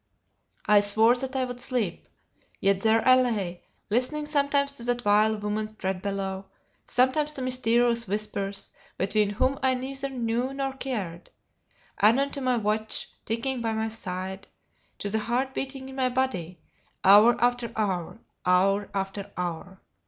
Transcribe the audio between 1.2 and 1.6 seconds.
I would